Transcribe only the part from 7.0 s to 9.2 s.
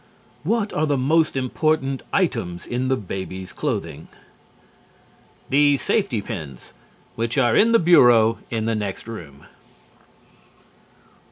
which are in the bureau in the next